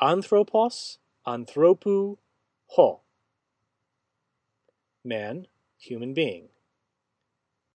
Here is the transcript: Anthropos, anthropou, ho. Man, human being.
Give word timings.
Anthropos, 0.00 0.98
anthropou, 1.26 2.18
ho. 2.68 3.00
Man, 5.04 5.48
human 5.76 6.14
being. 6.14 6.50